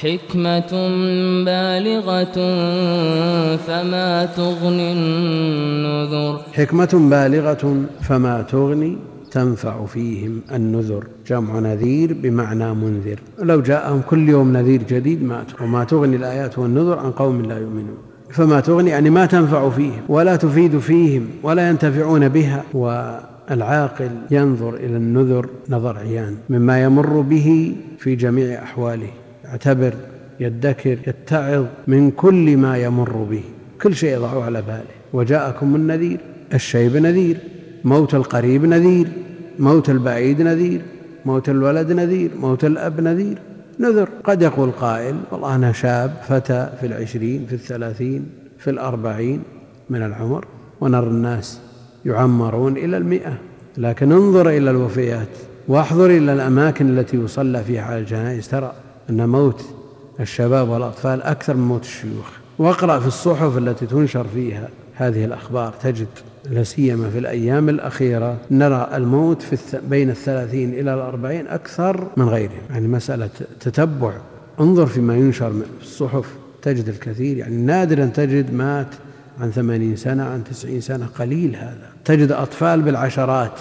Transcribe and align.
حكمة 0.00 0.72
بالغة 1.44 2.36
فما 3.56 4.28
تغني 4.36 4.92
النذر. 4.92 6.40
حكمة 6.52 7.08
بالغة 7.10 7.84
فما 8.02 8.42
تغني 8.42 8.96
تنفع 9.30 9.84
فيهم 9.86 10.40
النذر. 10.52 11.04
جمع 11.26 11.58
نذير 11.58 12.16
بمعنى 12.22 12.74
منذر. 12.74 13.20
لو 13.42 13.60
جاءهم 13.60 14.00
كل 14.10 14.28
يوم 14.28 14.52
نذير 14.52 14.82
جديد 14.82 15.22
ماتوا 15.22 15.66
وما 15.66 15.84
تغني 15.84 16.16
الآيات 16.16 16.58
والنذر 16.58 16.98
عن 16.98 17.10
قوم 17.10 17.42
لا 17.42 17.58
يؤمنون. 17.58 17.98
فما 18.30 18.60
تغني 18.60 18.90
يعني 18.90 19.10
ما 19.10 19.26
تنفع 19.26 19.70
فيهم 19.70 20.02
ولا 20.08 20.36
تفيد 20.36 20.78
فيهم 20.78 21.28
ولا 21.42 21.68
ينتفعون 21.68 22.28
بها. 22.28 22.64
والعاقل 22.74 24.10
ينظر 24.30 24.74
إلى 24.74 24.96
النذر 24.96 25.48
نظر 25.68 25.98
عيان 25.98 26.36
مما 26.50 26.82
يمر 26.82 27.20
به 27.20 27.74
في 27.98 28.14
جميع 28.14 28.62
أحواله. 28.62 29.10
يعتبر 29.50 29.92
يدكر 30.40 30.98
يتعظ 31.06 31.64
من 31.86 32.10
كل 32.10 32.56
ما 32.56 32.78
يمر 32.78 33.12
به. 33.30 33.42
كل 33.82 33.94
شيء 33.94 34.14
يضعه 34.16 34.44
على 34.44 34.62
باله. 34.62 34.94
وجاءكم 35.12 35.76
النذير 35.76 36.20
الشيب 36.54 36.96
نذير 36.96 37.36
موت 37.84 38.14
القريب 38.14 38.64
نذير 38.64 39.08
موت 39.58 39.90
البعيد 39.90 40.42
نذير 40.42 40.80
موت 41.24 41.48
الولد 41.48 41.92
نذير 41.92 42.30
موت 42.40 42.64
الأب 42.64 43.00
نذير. 43.00 43.38
نذر. 43.80 44.08
قد 44.24 44.42
يقول 44.42 44.70
قائل 44.70 45.16
والله 45.30 45.54
أنا 45.54 45.72
شاب 45.72 46.10
فتى 46.28 46.70
في 46.80 46.86
العشرين 46.86 47.46
في 47.46 47.52
الثلاثين 47.52 48.26
في 48.58 48.70
الأربعين 48.70 49.42
من 49.90 50.02
العمر 50.02 50.44
ونرى 50.80 51.06
الناس 51.06 51.60
يعمرون 52.04 52.76
إلى 52.76 52.96
المئة. 52.96 53.38
لكن 53.78 54.12
انظر 54.12 54.48
إلى 54.48 54.70
الوفيات 54.70 55.28
واحضر 55.68 56.06
إلى 56.06 56.32
الأماكن 56.32 56.98
التي 56.98 57.16
يصلى 57.16 57.64
فيها 57.64 57.82
على 57.82 57.98
الجنائز. 57.98 58.48
ترى 58.48 58.72
أن 59.10 59.28
موت 59.28 59.64
الشباب 60.20 60.68
والأطفال 60.68 61.22
أكثر 61.22 61.54
من 61.54 61.68
موت 61.68 61.84
الشيوخ. 61.84 62.30
واقرأ 62.58 62.98
في 62.98 63.06
الصحف 63.06 63.58
التي 63.58 63.86
تنشر 63.86 64.26
فيها 64.34 64.68
هذه 64.94 65.24
الأخبار 65.24 65.74
تجد 65.82 66.06
لا 66.50 66.62
سيما 66.62 67.10
في 67.10 67.18
الأيام 67.18 67.68
الأخيرة 67.68 68.36
نرى 68.50 68.90
الموت 68.94 69.42
في 69.42 69.78
بين 69.88 70.10
الثلاثين 70.10 70.72
إلى 70.74 70.94
الأربعين 70.94 71.46
أكثر 71.46 72.06
من 72.16 72.28
غيرهم. 72.28 72.62
يعني 72.70 72.88
مسألة 72.88 73.28
تتبع. 73.60 74.12
انظر 74.60 74.86
فيما 74.86 75.16
ينشر 75.16 75.50
في 75.50 75.84
الصحف 75.84 76.26
تجد 76.62 76.88
الكثير. 76.88 77.36
يعني 77.36 77.56
نادرا 77.56 78.06
تجد 78.06 78.54
مات 78.54 78.94
عن 79.40 79.50
ثمانين 79.50 79.96
سنة 79.96 80.22
عن 80.24 80.44
تسعين 80.44 80.80
سنة 80.80 81.06
قليل 81.18 81.56
هذا. 81.56 81.88
تجد 82.04 82.32
أطفال 82.32 82.82
بالعشرات 82.82 83.60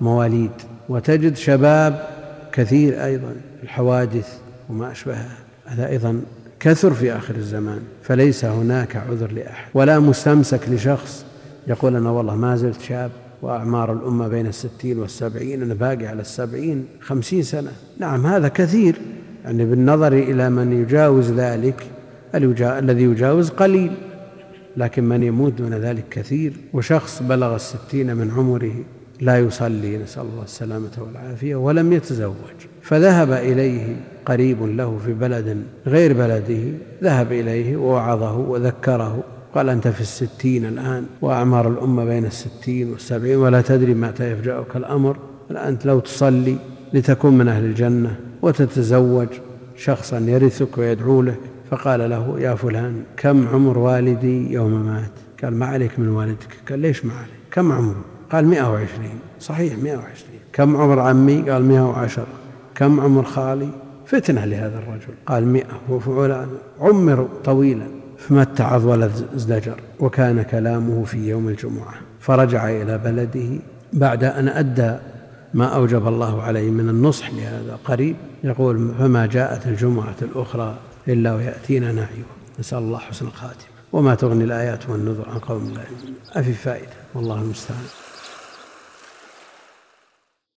مواليد 0.00 0.50
وتجد 0.88 1.36
شباب 1.36 2.08
كثير 2.52 3.04
أيضا 3.04 3.34
الحوادث 3.62 4.45
وما 4.70 4.92
أشبهها 4.92 5.38
هذا. 5.66 5.88
أيضا 5.88 6.20
كثر 6.60 6.94
في 6.94 7.12
آخر 7.12 7.34
الزمان 7.34 7.80
فليس 8.02 8.44
هناك 8.44 8.96
عذر 8.96 9.32
لأحد. 9.32 9.68
ولا 9.74 9.98
مستمسك 9.98 10.68
لشخص 10.68 11.24
يقول 11.66 11.96
أنا 11.96 12.10
والله 12.10 12.36
ما 12.36 12.56
زلت 12.56 12.80
شاب 12.80 13.10
وأعمار 13.42 13.92
الأمة 13.92 14.28
بين 14.28 14.46
الستين 14.46 14.98
والسبعين 14.98 15.62
أنا 15.62 15.74
باقي 15.74 16.06
على 16.06 16.20
السبعين 16.20 16.86
خمسين 17.00 17.42
سنة. 17.42 17.72
نعم 17.98 18.26
هذا 18.26 18.48
كثير. 18.48 18.96
يعني 19.44 19.64
بالنظر 19.64 20.12
إلى 20.12 20.50
من 20.50 20.72
يجاوز 20.72 21.30
ذلك 21.30 21.86
الذي 22.34 23.02
يجاوز 23.02 23.50
قليل 23.50 23.92
لكن 24.76 25.04
من 25.04 25.22
يموت 25.22 25.52
دون 25.52 25.74
ذلك 25.74 26.04
كثير. 26.10 26.52
وشخص 26.72 27.22
بلغ 27.22 27.54
الستين 27.54 28.16
من 28.16 28.30
عمره 28.30 28.74
لا 29.20 29.38
يصلي 29.38 29.98
نسأل 29.98 30.22
الله 30.22 30.42
السلامة 30.42 30.90
والعافية 30.98 31.56
ولم 31.56 31.92
يتزوج. 31.92 32.58
فذهب 32.82 33.32
إليه 33.32 33.96
قريب 34.26 34.62
له 34.62 34.98
في 35.04 35.12
بلد 35.12 35.62
غير 35.86 36.12
بلده 36.12 36.62
ذهب 37.02 37.32
إليه 37.32 37.76
ووعظه 37.76 38.36
وذكره 38.36 39.24
قال 39.54 39.68
أنت 39.68 39.88
في 39.88 40.00
الستين 40.00 40.64
الآن. 40.64 41.06
وأعمار 41.22 41.68
الأمة 41.68 42.04
بين 42.04 42.24
الستين 42.24 42.90
والسبعين 42.90 43.36
ولا 43.36 43.60
تدري 43.60 43.94
متى 43.94 44.32
يفجأك 44.32 44.76
الأمر. 44.76 45.16
أنت 45.50 45.86
لو 45.86 46.00
تصلي 46.00 46.56
لتكون 46.92 47.38
من 47.38 47.48
أهل 47.48 47.64
الجنة 47.64 48.16
وتتزوج 48.42 49.28
شخصا 49.76 50.18
يرثك 50.18 50.78
ويدعو 50.78 51.22
لك. 51.22 51.40
فقال 51.70 52.10
له 52.10 52.40
يا 52.40 52.54
فلان 52.54 53.02
كم 53.16 53.48
عمر 53.48 53.78
والدي 53.78 54.52
يوم 54.52 54.86
مات؟ 54.86 55.10
قال 55.42 55.54
ما 55.54 55.66
عليك 55.66 55.98
من 55.98 56.08
والدك. 56.08 56.56
قال 56.68 56.78
ليش 56.78 57.04
ما 57.04 57.12
عليك؟ 57.12 57.30
كم 57.50 57.72
عمره؟ 57.72 58.04
قال 58.32 58.46
مئة 58.46 58.72
وعشرين. 58.72 59.18
صحيح 59.40 59.78
مئة 59.78 59.96
وعشرين. 59.96 60.40
كم 60.52 60.76
عمر 60.76 61.00
عمي؟ 61.00 61.50
قال 61.50 61.64
مئة 61.64 61.80
وعشرة 61.80 62.26
كم 62.74 63.00
عمر 63.00 63.24
خالي؟ 63.24 63.68
فتنة 64.06 64.44
لهذا 64.44 64.78
الرجل. 64.78 65.14
قال 65.26 65.46
مئة. 65.46 65.80
وفعلا 65.88 66.46
عمر 66.80 67.28
طويلا. 67.44 67.86
فما 68.18 68.42
اتعظ 68.42 68.86
ولا 68.86 69.10
ازدجر. 69.36 69.80
وكان 70.00 70.42
كلامه 70.42 71.04
في 71.04 71.28
يوم 71.28 71.48
الجمعة. 71.48 71.94
فرجع 72.20 72.70
إلى 72.70 72.98
بلده 72.98 73.62
بعد 73.92 74.24
أن 74.24 74.48
أدى 74.48 74.96
ما 75.54 75.66
أوجب 75.66 76.08
الله 76.08 76.42
عليه 76.42 76.70
من 76.70 76.88
النصح 76.88 77.30
لهذا 77.30 77.78
قريب 77.84 78.16
يقول 78.44 78.94
فما 78.98 79.26
جاءت 79.26 79.66
الجمعة 79.66 80.16
الأخرى 80.22 80.74
إلا 81.08 81.34
ويأتينا 81.34 81.92
نعيه 81.92 82.26
نسأل 82.58 82.78
الله 82.78 82.98
حسن 82.98 83.26
الخاتمة. 83.26 83.66
وما 83.92 84.14
تغني 84.14 84.44
الآيات 84.44 84.90
والنذر 84.90 85.28
عن 85.28 85.38
قوم 85.38 85.64
لا 85.64 85.80
يؤمنون. 85.80 86.16
أفي 86.32 86.52
فائدة. 86.52 86.92
والله 87.14 87.42
المستعان. 87.42 87.84